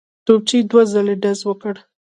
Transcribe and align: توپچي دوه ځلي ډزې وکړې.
توپچي 0.25 0.57
دوه 0.69 0.83
ځلي 0.91 1.15
ډزې 1.21 1.45
وکړې. 1.47 1.81